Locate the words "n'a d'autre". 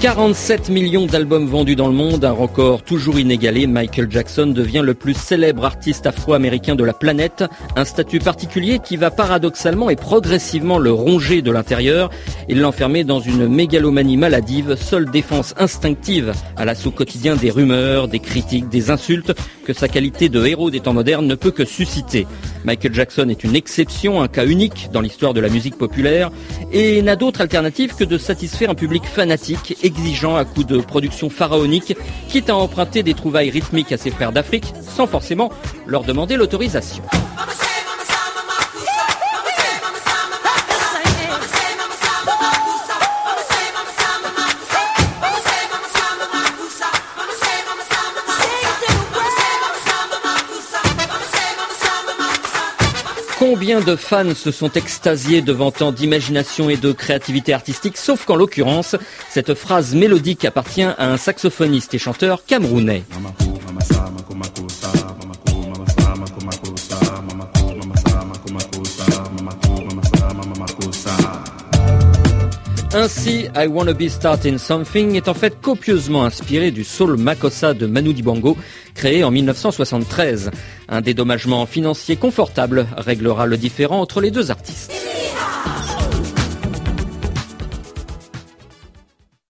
27.02-27.40